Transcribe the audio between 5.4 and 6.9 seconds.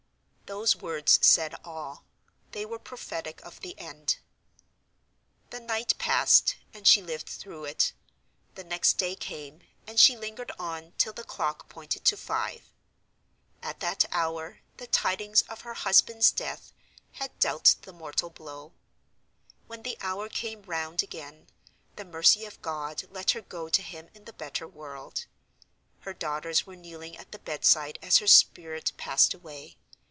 The night passed; and